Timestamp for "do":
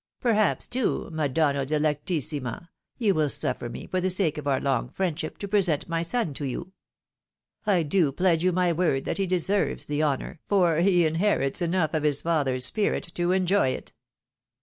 7.83-8.11